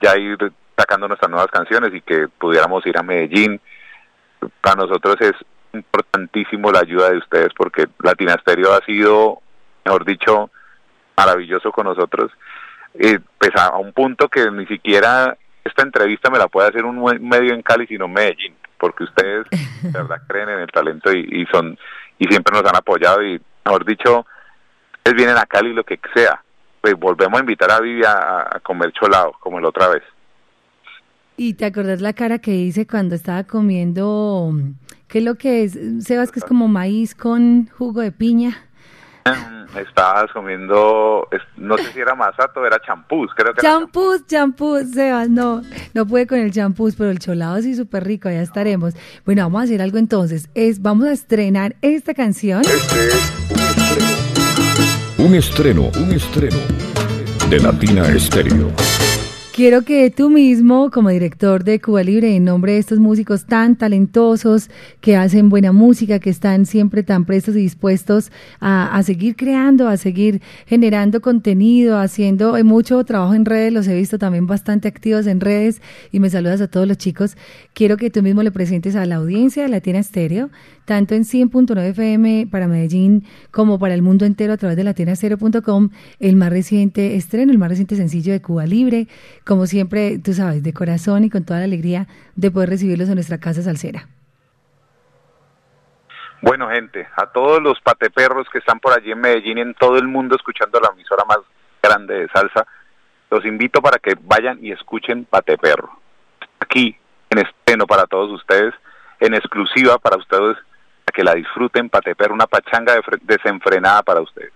ya 0.00 0.18
ir 0.18 0.36
sacando 0.76 1.08
nuestras 1.08 1.30
nuevas 1.30 1.50
canciones 1.50 1.94
y 1.94 2.00
que 2.00 2.28
pudiéramos 2.28 2.84
ir 2.86 2.98
a 2.98 3.02
Medellín. 3.02 3.60
Para 4.60 4.76
nosotros 4.76 5.16
es 5.20 5.32
importantísimo 5.72 6.70
la 6.70 6.80
ayuda 6.80 7.10
de 7.10 7.18
ustedes 7.18 7.48
porque 7.56 7.86
Latina 8.02 8.36
Stereo 8.40 8.74
ha 8.74 8.84
sido, 8.84 9.40
mejor 9.84 10.04
dicho, 10.04 10.50
maravilloso 11.16 11.72
con 11.72 11.86
nosotros. 11.86 12.30
Eh, 12.94 13.18
pues 13.38 13.52
a, 13.56 13.76
un 13.78 13.92
punto 13.92 14.28
que 14.28 14.50
ni 14.50 14.66
siquiera 14.66 15.36
esta 15.64 15.82
entrevista 15.82 16.30
me 16.30 16.38
la 16.38 16.48
puede 16.48 16.68
hacer 16.68 16.84
un 16.84 17.02
medio 17.26 17.54
en 17.54 17.62
Cali, 17.62 17.86
sino 17.86 18.08
Medellín, 18.08 18.54
porque 18.78 19.04
ustedes 19.04 19.46
de 19.82 19.90
verdad 19.90 20.20
creen 20.28 20.48
en 20.50 20.58
el 20.60 20.68
talento 20.68 21.12
y, 21.12 21.46
son 21.50 21.78
y 22.18 22.26
siempre 22.26 22.56
nos 22.56 22.68
han 22.68 22.76
apoyado 22.76 23.22
y, 23.22 23.40
mejor 23.64 23.84
dicho, 23.84 24.26
ustedes 25.02 25.16
vienen 25.16 25.36
a 25.36 25.46
Cali 25.46 25.72
lo 25.72 25.84
que 25.84 25.98
sea. 26.14 26.42
Pues 26.80 26.94
volvemos 26.94 27.38
a 27.38 27.40
invitar 27.40 27.70
a 27.70 27.80
Vivi 27.80 28.04
a, 28.04 28.40
a 28.42 28.60
comer 28.60 28.92
cholado, 28.92 29.32
como 29.40 29.60
la 29.60 29.68
otra 29.68 29.88
vez. 29.88 30.02
¿Y 31.36 31.54
te 31.54 31.64
acordás 31.64 32.00
la 32.00 32.12
cara 32.12 32.38
que 32.38 32.54
hice 32.54 32.86
cuando 32.86 33.14
estaba 33.14 33.44
comiendo, 33.44 34.52
qué 35.08 35.18
es 35.18 35.24
lo 35.24 35.34
que 35.36 35.64
es, 35.64 35.78
Sebas, 36.00 36.30
que 36.30 36.40
es 36.40 36.44
como 36.44 36.68
maíz 36.68 37.14
con 37.14 37.68
jugo 37.68 38.00
de 38.00 38.12
piña? 38.12 38.56
Mm, 39.24 39.78
estabas 39.78 40.30
comiendo, 40.32 41.28
no 41.56 41.78
sé 41.78 41.92
si 41.92 42.00
era 42.00 42.14
masato 42.14 42.60
o 42.60 42.66
era 42.66 42.78
champús, 42.80 43.30
creo 43.34 43.54
que 43.54 43.62
champús, 43.62 44.26
champús, 44.26 44.90
Sebas, 44.90 45.30
no, 45.30 45.62
no 45.94 46.06
pude 46.06 46.26
con 46.26 46.38
el 46.38 46.52
champús, 46.52 46.96
pero 46.96 47.10
el 47.10 47.18
cholado 47.18 47.60
sí 47.62 47.74
súper 47.74 48.04
rico, 48.04 48.28
ya 48.28 48.42
estaremos. 48.42 48.94
Bueno, 49.24 49.42
vamos 49.42 49.62
a 49.62 49.64
hacer 49.64 49.80
algo 49.80 49.98
entonces, 49.98 50.50
es, 50.54 50.82
vamos 50.82 51.06
a 51.06 51.12
estrenar 51.12 51.76
esta 51.80 52.14
canción. 52.14 52.60
Este 52.60 53.08
es 53.08 53.61
un 55.22 55.36
estreno, 55.36 55.90
un 56.00 56.12
estreno, 56.12 56.58
de 57.48 57.60
Latina 57.60 58.08
Estéreo. 58.08 58.91
Quiero 59.54 59.82
que 59.82 60.10
tú 60.10 60.30
mismo, 60.30 60.90
como 60.90 61.10
director 61.10 61.62
de 61.62 61.78
Cuba 61.78 62.02
Libre, 62.02 62.34
en 62.34 62.44
nombre 62.44 62.72
de 62.72 62.78
estos 62.78 62.98
músicos 62.98 63.44
tan 63.44 63.76
talentosos, 63.76 64.70
que 65.02 65.14
hacen 65.14 65.50
buena 65.50 65.72
música, 65.72 66.20
que 66.20 66.30
están 66.30 66.64
siempre 66.64 67.02
tan 67.02 67.26
prestos 67.26 67.54
y 67.56 67.58
dispuestos 67.58 68.32
a, 68.60 68.98
seguir 69.02 69.36
creando, 69.36 69.88
a 69.88 69.98
seguir 69.98 70.40
generando 70.64 71.20
contenido, 71.20 71.98
haciendo 71.98 72.56
eh, 72.56 72.64
mucho 72.64 73.04
trabajo 73.04 73.34
en 73.34 73.44
redes, 73.44 73.74
los 73.74 73.86
he 73.88 73.94
visto 73.94 74.18
también 74.18 74.46
bastante 74.46 74.88
activos 74.88 75.26
en 75.26 75.38
redes 75.38 75.82
y 76.12 76.18
me 76.18 76.30
saludas 76.30 76.62
a 76.62 76.68
todos 76.68 76.88
los 76.88 76.96
chicos. 76.96 77.36
Quiero 77.74 77.98
que 77.98 78.08
tú 78.08 78.22
mismo 78.22 78.42
le 78.42 78.52
presentes 78.52 78.96
a 78.96 79.04
la 79.04 79.16
audiencia 79.16 79.64
de 79.64 79.68
Latina 79.68 79.98
Estéreo, 79.98 80.48
tanto 80.86 81.14
en 81.14 81.24
100.9 81.24 81.90
FM 81.90 82.48
para 82.50 82.68
Medellín 82.68 83.24
como 83.50 83.78
para 83.78 83.92
el 83.92 84.00
mundo 84.00 84.24
entero 84.24 84.54
a 84.54 84.56
través 84.56 84.78
de 84.78 84.84
latinastereo.com, 84.84 85.90
el 86.20 86.36
más 86.36 86.48
reciente 86.48 87.16
estreno, 87.16 87.52
el 87.52 87.58
más 87.58 87.68
reciente 87.68 87.96
sencillo 87.96 88.32
de 88.32 88.40
Cuba 88.40 88.64
Libre 88.64 89.08
como 89.46 89.66
siempre, 89.66 90.18
tú 90.18 90.32
sabes, 90.32 90.62
de 90.62 90.72
corazón 90.72 91.24
y 91.24 91.30
con 91.30 91.44
toda 91.44 91.60
la 91.60 91.66
alegría 91.66 92.06
de 92.36 92.50
poder 92.50 92.70
recibirlos 92.70 93.08
en 93.08 93.14
nuestra 93.14 93.38
casa 93.38 93.62
salsera. 93.62 94.08
Bueno, 96.42 96.68
gente, 96.68 97.06
a 97.16 97.26
todos 97.26 97.62
los 97.62 97.80
pateperros 97.80 98.48
que 98.50 98.58
están 98.58 98.80
por 98.80 98.92
allí 98.92 99.12
en 99.12 99.20
Medellín 99.20 99.58
y 99.58 99.60
en 99.60 99.74
todo 99.74 99.96
el 99.96 100.08
mundo 100.08 100.34
escuchando 100.34 100.80
la 100.80 100.90
emisora 100.92 101.24
más 101.24 101.38
grande 101.80 102.14
de 102.14 102.28
salsa, 102.28 102.66
los 103.30 103.44
invito 103.44 103.80
para 103.80 103.98
que 103.98 104.16
vayan 104.20 104.58
y 104.60 104.72
escuchen 104.72 105.24
Pateperro. 105.24 105.98
Aquí, 106.58 106.96
en 107.30 107.38
estreno 107.38 107.86
para 107.86 108.06
todos 108.06 108.30
ustedes, 108.32 108.74
en 109.20 109.34
exclusiva 109.34 109.98
para 109.98 110.16
ustedes, 110.16 110.56
para 111.04 111.14
que 111.14 111.22
la 111.24 111.34
disfruten, 111.34 111.88
Pateperro, 111.88 112.34
una 112.34 112.48
pachanga 112.48 112.94
desenfrenada 113.22 114.02
para 114.02 114.20
ustedes. 114.20 114.52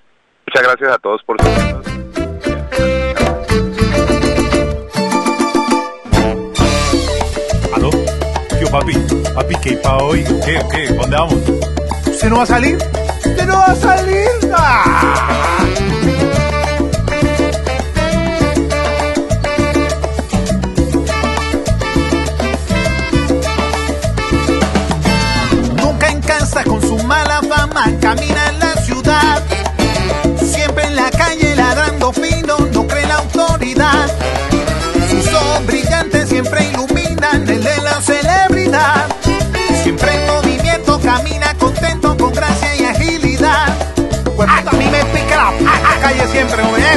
Muchas 0.47 0.63
gracias 0.63 0.91
a 0.93 0.99
todos 0.99 1.23
por 1.23 1.41
su 1.41 2.06
papi? 8.79 8.95
Papi, 9.35 9.55
¿qué 9.57 9.77
para 9.77 9.97
hoy? 9.99 10.25
¿Qué, 10.45 10.61
qué? 10.71 10.93
¿Dónde 10.93 11.17
vamos? 11.17 11.39
¿Usted 12.07 12.29
no 12.29 12.37
va 12.37 12.43
a 12.43 12.47
salir? 12.47 12.79
¿Usted 13.25 13.47
no 13.47 13.55
va 13.55 13.67
a 13.67 13.75
salir? 13.75 14.29
¡Ah! 14.53 15.46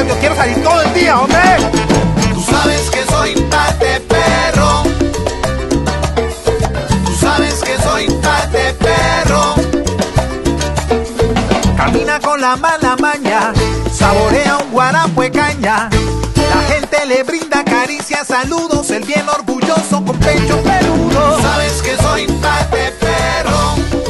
Yo 0.07 0.15
quiero 0.19 0.35
salir 0.35 0.63
todo 0.63 0.81
el 0.81 0.93
día, 0.93 1.19
hombre. 1.19 1.39
Tú 2.33 2.41
sabes 2.41 2.89
que 2.89 3.03
soy 3.05 3.35
pate 3.49 3.99
perro. 4.01 4.83
Tú 7.05 7.15
sabes 7.19 7.55
que 7.55 7.77
soy 7.81 8.07
pate 8.21 8.73
perro. 8.75 9.55
Camina 11.75 12.19
con 12.19 12.39
la 12.41 12.55
mala 12.55 12.95
maña, 12.97 13.53
saborea 13.91 14.57
un 14.57 14.71
guarapo 14.71 15.23
caña. 15.33 15.89
La 16.35 16.61
gente 16.73 17.05
le 17.05 17.23
brinda 17.23 17.63
caricias, 17.63 18.27
saludos, 18.27 18.89
el 18.91 19.03
bien 19.03 19.27
orgulloso 19.27 20.03
con 20.03 20.17
pecho 20.17 20.61
peludo. 20.61 21.41
Sabes 21.41 21.81
que 21.81 21.97
soy 21.97 22.25
pate 22.41 22.93
perro. 22.99 24.08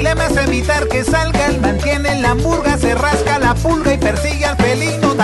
Dilema 0.00 0.26
es 0.28 0.36
evitar 0.38 0.88
que 0.88 1.04
salga. 1.04 1.46
Él 1.48 1.60
mantiene 1.60 2.20
la 2.22 2.30
hamburga, 2.30 2.78
se 2.78 2.94
rasca 2.94 3.38
la 3.38 3.54
pulga 3.54 3.92
y 3.92 3.98
persigue 3.98 4.46
al 4.46 4.56
felino, 4.56 5.14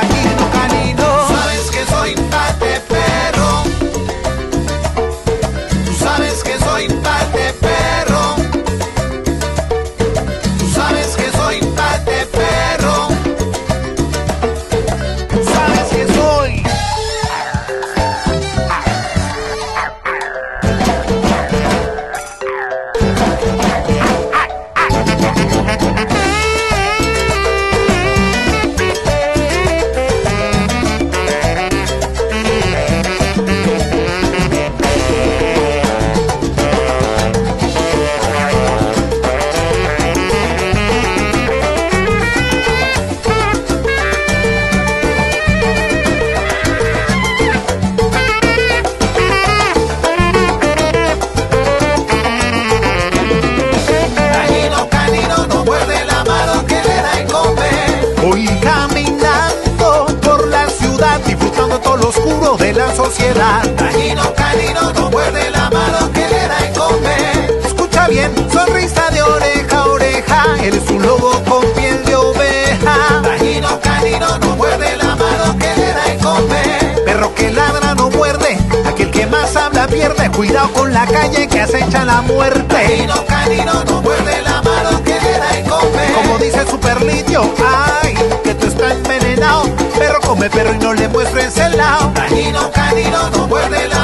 Cuidado 80.36 80.70
con 80.74 80.92
la 80.92 81.06
calle 81.06 81.48
que 81.48 81.62
acecha 81.62 82.04
la 82.04 82.20
muerte. 82.20 82.66
Canino, 82.68 83.24
canino, 83.24 83.84
no 83.84 84.02
muerde 84.02 84.42
la 84.42 84.60
mano 84.60 85.02
que 85.02 85.14
le 85.14 85.38
da 85.38 85.58
y 85.58 85.62
come. 85.62 86.12
Como 86.14 86.38
dice 86.38 86.66
superlitio, 86.70 87.54
ay, 88.02 88.14
que 88.44 88.54
tú 88.54 88.66
estás 88.66 88.92
envenenado. 88.92 89.64
Perro 89.98 90.20
come 90.20 90.50
perro 90.50 90.74
y 90.74 90.78
no 90.78 90.92
le 90.92 91.08
muestres 91.08 91.56
el 91.56 91.78
lado. 91.78 92.12
Canino, 92.12 92.70
canino, 92.70 93.30
no 93.30 93.46
muerde 93.46 93.88
la 93.88 93.95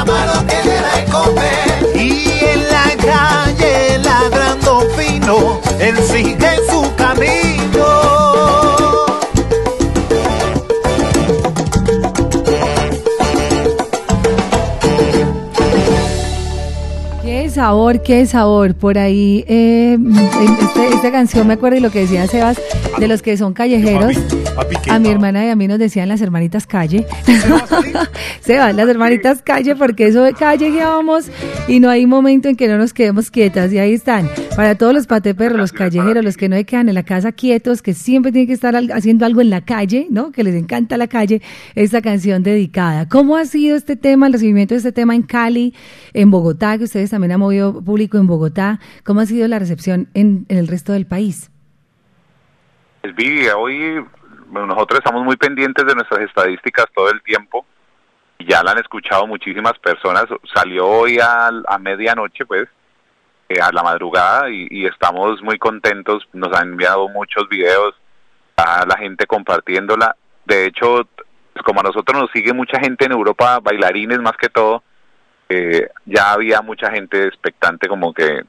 sabor, 17.73 18.03
qué 18.03 18.23
sabor. 18.27 18.75
Por 18.75 18.99
ahí, 18.99 19.43
eh, 19.47 19.97
este- 19.97 20.93
esta 20.95 21.11
canción 21.11 21.47
me 21.47 21.55
acuerdo 21.55 21.77
y 21.77 21.79
lo 21.79 21.89
que 21.89 22.01
decía 22.01 22.27
Sebas, 22.27 22.61
de 22.99 23.07
los 23.07 23.23
que 23.23 23.35
son 23.35 23.53
callejeros. 23.53 24.15
Papi, 24.55 24.75
papi, 24.75 24.75
¿qué 24.83 24.91
A 24.91 24.99
mi 24.99 25.09
hermana 25.09 25.45
y 25.45 25.49
a 25.49 25.55
mí 25.55 25.67
nos 25.67 25.79
decían 25.79 26.09
las 26.09 26.21
hermanitas 26.21 26.67
calle. 26.67 27.05
¿Se 27.23 27.49
va 27.49 27.57
a 27.57 27.67
salir? 27.67 27.93
Sebas, 28.41 28.75
las 28.75 28.87
hermanitas 28.89 29.41
calle, 29.41 29.75
porque 29.75 30.07
eso 30.07 30.21
de 30.23 30.33
callejeamos 30.33 31.29
y 31.67 31.79
no 31.79 31.89
hay 31.89 32.05
momento 32.05 32.49
en 32.49 32.55
que 32.55 32.67
no 32.67 32.77
nos 32.77 32.93
quedemos 32.93 33.31
quietas. 33.31 33.71
Y 33.71 33.79
ahí 33.79 33.93
están, 33.93 34.29
para 34.55 34.75
todos 34.75 34.93
los 34.93 35.07
pateperros, 35.07 35.57
los 35.57 35.71
callejeros, 35.71 36.23
los 36.23 36.37
que 36.37 36.49
no 36.49 36.55
se 36.55 36.65
quedan 36.65 36.89
en 36.89 36.95
la 36.95 37.03
casa 37.03 37.31
quietos, 37.31 37.81
que 37.81 37.93
siempre 37.93 38.31
tienen 38.31 38.47
que 38.47 38.53
estar 38.53 38.75
haciendo 38.75 39.25
algo 39.25 39.41
en 39.41 39.49
la 39.49 39.61
calle, 39.61 40.07
¿no? 40.09 40.31
Que 40.31 40.43
les 40.43 40.55
encanta 40.55 40.97
la 40.97 41.07
calle, 41.07 41.41
esta 41.75 42.01
canción 42.01 42.43
dedicada. 42.43 43.07
¿Cómo 43.07 43.37
ha 43.37 43.45
sido 43.45 43.77
este 43.77 43.95
tema, 43.95 44.27
el 44.27 44.33
recibimiento 44.33 44.73
de 44.73 44.79
este 44.79 44.91
tema 44.91 45.15
en 45.15 45.23
Cali, 45.23 45.73
en 46.13 46.31
Bogotá, 46.31 46.77
que 46.77 46.83
ustedes 46.83 47.09
también 47.09 47.31
han 47.31 47.39
movido 47.39 47.81
público 47.81 48.17
en 48.17 48.27
Bogotá? 48.27 48.79
¿Cómo 49.03 49.21
ha 49.21 49.25
sido 49.25 49.47
la 49.47 49.57
recepción 49.57 50.09
en, 50.13 50.45
en 50.49 50.57
el 50.57 50.67
resto 50.67 50.91
del 50.91 51.05
país? 51.05 51.49
Pues, 53.01 53.15
Vivi, 53.15 53.47
hoy 53.47 54.03
nosotros 54.53 54.99
estamos 54.99 55.23
muy 55.23 55.35
pendientes 55.35 55.85
de 55.85 55.95
nuestras 55.95 56.21
estadísticas 56.21 56.85
todo 56.93 57.09
el 57.09 57.21
tiempo. 57.23 57.65
Ya 58.39 58.63
la 58.63 58.71
han 58.71 58.79
escuchado 58.79 59.25
muchísimas 59.27 59.77
personas. 59.79 60.25
Salió 60.53 60.87
hoy 60.87 61.19
al- 61.19 61.63
a, 61.67 61.77
medianoche, 61.77 62.45
pues, 62.45 62.67
eh, 63.49 63.61
a 63.61 63.71
la 63.71 63.83
madrugada, 63.83 64.49
y, 64.49 64.85
estamos 64.85 65.41
muy 65.41 65.57
contentos. 65.57 66.27
Nos 66.33 66.51
han 66.53 66.69
enviado 66.69 67.07
muchos 67.09 67.47
videos 67.49 67.95
a 68.57 68.85
la 68.85 68.97
gente 68.97 69.25
compartiéndola. 69.25 70.15
De 70.45 70.65
hecho, 70.65 71.07
como 71.65 71.79
a 71.79 71.83
nosotros 71.83 72.19
nos 72.21 72.31
sigue 72.31 72.53
mucha 72.53 72.79
gente 72.79 73.05
en 73.05 73.13
Europa, 73.13 73.59
bailarines 73.59 74.19
más 74.19 74.33
que 74.37 74.49
todo, 74.49 74.83
eh, 75.49 75.89
ya 76.05 76.31
había 76.33 76.61
mucha 76.61 76.91
gente 76.91 77.27
expectante 77.27 77.87
como 77.87 78.13
que 78.13 78.41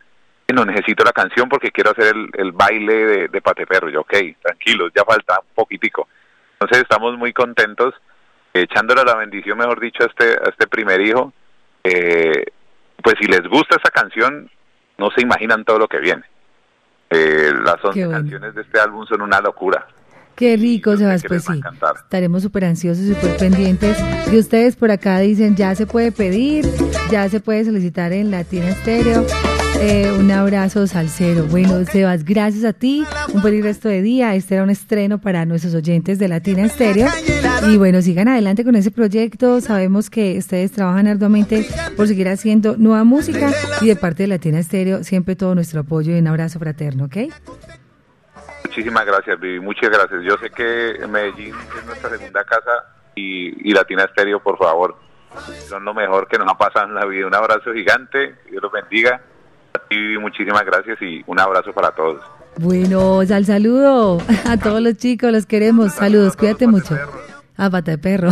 no 0.55 0.65
necesito 0.65 1.05
la 1.05 1.13
canción 1.13 1.49
porque 1.49 1.71
quiero 1.71 1.91
hacer 1.91 2.15
el, 2.15 2.31
el 2.35 2.53
baile 2.53 2.95
de, 2.95 3.29
de 3.29 3.43
Pateperro. 3.43 3.89
Yo, 3.89 4.01
ok, 4.01 4.15
tranquilos, 4.43 4.93
ya 4.95 5.05
falta 5.05 5.41
un 5.41 5.55
poquitico. 5.55 6.09
Entonces 6.55 6.79
estamos 6.83 7.17
muy 7.19 7.33
contentos, 7.33 7.95
eh, 8.53 8.63
echándole 8.63 9.05
la 9.05 9.17
bendición, 9.17 9.59
mejor 9.59 9.81
dicho, 9.81 10.03
a 10.03 10.07
este, 10.07 10.33
a 10.33 10.51
este 10.51 10.67
primer 10.67 11.01
hijo. 11.01 11.33
Eh, 11.83 12.45
pues 13.03 13.17
si 13.21 13.27
les 13.27 13.43
gusta 13.49 13.77
esta 13.77 13.91
canción, 13.91 14.51
no 14.97 15.11
se 15.11 15.23
imaginan 15.23 15.65
todo 15.65 15.79
lo 15.79 15.89
que 15.89 15.99
viene. 15.99 16.23
Eh, 17.11 17.53
las 17.65 17.77
Qué 17.77 17.87
11 17.89 18.05
bueno. 18.07 18.11
canciones 18.19 18.55
de 18.55 18.63
este 18.63 18.81
álbum 18.81 19.07
son 19.07 19.23
una 19.23 19.41
locura. 19.41 19.87
Qué 20.37 20.57
rico, 20.57 20.93
yo 20.93 20.99
sé 20.99 21.05
Sebas, 21.05 21.23
que 21.23 21.29
pues 21.29 21.45
sí. 21.45 21.61
Estaremos 22.03 22.43
súper 22.43 22.65
ansiosos 22.65 23.05
y 23.05 23.15
súper 23.15 23.37
pendientes. 23.37 23.97
Y 24.33 24.39
ustedes 24.39 24.77
por 24.77 24.91
acá 24.91 25.19
dicen, 25.21 25.55
ya 25.55 25.75
se 25.75 25.87
puede 25.87 26.13
pedir, 26.13 26.69
ya 27.11 27.29
se 27.29 27.41
puede 27.41 27.65
solicitar 27.65 28.13
en 28.13 28.31
Latina 28.31 28.69
Estéreo. 28.71 29.25
Eh, 29.81 30.13
un 30.19 30.31
abrazo 30.31 30.87
salsero. 30.87 31.47
Bueno, 31.47 31.85
Sebas, 31.85 32.25
gracias 32.25 32.65
a 32.65 32.73
ti. 32.73 33.05
Un 33.33 33.43
feliz 33.43 33.63
resto 33.63 33.89
de 33.89 34.03
día. 34.03 34.35
Este 34.35 34.55
era 34.55 34.65
un 34.65 34.71
estreno 34.71 35.21
para 35.21 35.45
nuestros 35.47 35.75
oyentes 35.75 36.19
de 36.19 36.29
Latina 36.29 36.65
Estéreo. 36.65 37.09
Y 37.69 37.77
bueno, 37.77 38.01
sigan 38.01 38.29
adelante 38.29 38.65
con 38.65 38.77
ese 38.77 38.91
proyecto. 38.91 39.61
Sabemos 39.61 40.11
que 40.11 40.39
ustedes 40.39 40.73
trabajan 40.73 41.07
arduamente 41.07 41.67
por 41.97 42.09
seguir 42.09 42.29
haciendo 42.29 42.77
nueva 42.77 43.05
música. 43.05 43.53
Y 43.81 43.87
de 43.87 43.97
parte 43.97 44.23
de 44.25 44.29
Latina 44.29 44.59
Estéreo, 44.59 45.05
siempre 45.05 45.37
todo 45.37 45.55
nuestro 45.55 45.81
apoyo 45.81 46.15
y 46.15 46.19
un 46.19 46.29
abrazo 46.29 46.59
fraterno, 46.59 47.07
¿ok? 47.07 47.17
Muchísimas 48.75 49.07
gracias, 49.07 49.39
Vivi, 49.39 49.61
muchas 49.61 49.89
gracias. 49.89 50.21
Yo 50.25 50.37
sé 50.39 50.51
que 50.51 51.07
Medellín 51.07 51.55
es 51.79 51.87
nuestra 51.87 52.11
segunda 52.11 52.43
casa 52.43 52.73
y, 53.15 53.71
y 53.71 53.73
Latina 53.73 54.03
Estéreo, 54.03 54.41
por 54.41 54.59
favor, 54.59 54.97
son 55.69 55.85
lo 55.85 55.95
mejor 55.95 56.27
que 56.27 56.37
nos 56.39 56.49
ha 56.49 56.59
pasado 56.59 56.89
en 56.89 56.95
la 56.97 57.07
vida. 57.07 57.29
Un 57.29 57.37
abrazo 57.37 57.73
gigante, 57.73 58.35
Dios 58.51 58.61
los 58.61 58.73
bendiga. 58.73 59.21
A 59.75 59.79
ti, 59.79 59.97
Vivi, 59.97 60.19
muchísimas 60.19 60.65
gracias 60.65 61.01
y 61.03 61.23
un 61.29 61.39
abrazo 61.39 61.73
para 61.73 61.93
todos. 61.93 62.21
Bueno, 62.57 63.21
al 63.21 63.45
saludo 63.47 64.19
a 64.45 64.57
todos 64.57 64.81
los 64.81 64.97
chicos, 64.97 65.31
los 65.31 65.47
queremos. 65.47 65.93
Saludos, 65.93 66.37
cuídate 66.37 66.67
mucho. 66.67 66.99
A 67.57 67.71
pata 67.71 67.93
de 67.93 67.99
perro. 67.99 68.31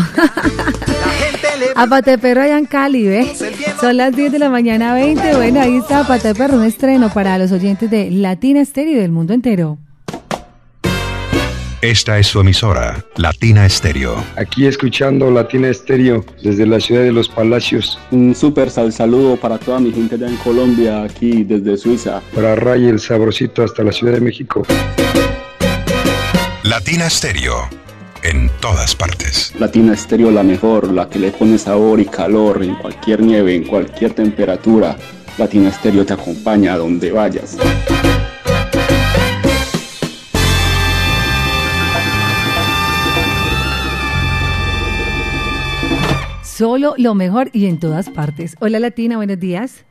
A 1.76 1.86
pata 1.86 2.10
de 2.10 2.18
perro 2.18 2.42
allá 2.42 2.58
en 2.58 2.66
Cali, 2.66 3.06
¿ve? 3.06 3.32
Son 3.80 3.96
las 3.96 4.10
10 4.16 4.32
de 4.32 4.40
la 4.40 4.50
mañana 4.50 4.92
20. 4.94 5.36
Bueno, 5.36 5.60
ahí 5.60 5.76
está 5.76 6.04
pata 6.04 6.28
de 6.28 6.34
perro, 6.34 6.56
un 6.56 6.64
estreno 6.64 7.10
para 7.14 7.38
los 7.38 7.52
oyentes 7.52 7.88
de 7.88 8.10
Latina 8.10 8.64
Stereo 8.64 8.94
y 8.94 8.96
del 8.96 9.12
mundo 9.12 9.34
entero. 9.34 9.78
Esta 11.82 12.16
es 12.20 12.28
su 12.28 12.38
emisora, 12.38 13.04
Latina 13.16 13.66
Estéreo. 13.66 14.14
Aquí 14.36 14.66
escuchando 14.66 15.32
Latina 15.32 15.66
Estéreo 15.66 16.24
desde 16.40 16.64
la 16.64 16.78
ciudad 16.78 17.02
de 17.02 17.10
Los 17.10 17.28
Palacios. 17.28 17.98
Un 18.12 18.36
súper 18.36 18.70
sal 18.70 18.92
saludo 18.92 19.36
para 19.36 19.58
toda 19.58 19.80
mi 19.80 19.90
gente 19.90 20.14
allá 20.14 20.28
en 20.28 20.36
Colombia, 20.36 21.02
aquí 21.02 21.42
desde 21.42 21.76
Suiza. 21.76 22.22
Para 22.36 22.54
Ray 22.54 22.86
el 22.86 23.00
Sabrosito 23.00 23.64
hasta 23.64 23.82
la 23.82 23.90
Ciudad 23.90 24.12
de 24.12 24.20
México. 24.20 24.62
Latina 26.62 27.08
Estéreo. 27.08 27.68
En 28.22 28.48
todas 28.60 28.94
partes. 28.94 29.52
Latina 29.58 29.94
Estéreo 29.94 30.30
la 30.30 30.44
mejor, 30.44 30.92
la 30.92 31.08
que 31.08 31.18
le 31.18 31.32
pone 31.32 31.58
sabor 31.58 31.98
y 31.98 32.04
calor 32.04 32.62
en 32.62 32.76
cualquier 32.76 33.22
nieve, 33.22 33.56
en 33.56 33.64
cualquier 33.64 34.14
temperatura. 34.14 34.96
Latina 35.36 35.70
Estéreo 35.70 36.06
te 36.06 36.12
acompaña 36.12 36.74
a 36.74 36.76
donde 36.76 37.10
vayas. 37.10 37.58
Solo 46.62 46.94
lo 46.96 47.16
mejor 47.16 47.50
y 47.52 47.66
en 47.66 47.80
todas 47.80 48.08
partes. 48.08 48.54
Hola 48.60 48.78
Latina, 48.78 49.16
buenos 49.16 49.40
días. 49.40 49.84